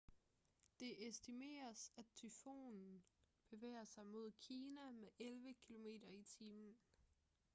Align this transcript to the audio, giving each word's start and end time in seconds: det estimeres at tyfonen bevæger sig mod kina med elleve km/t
det 0.79 1.07
estimeres 1.07 1.91
at 1.97 2.05
tyfonen 2.15 3.03
bevæger 3.49 3.85
sig 3.85 4.05
mod 4.05 4.31
kina 4.31 4.91
med 4.91 5.09
elleve 5.19 5.53
km/t 5.53 6.41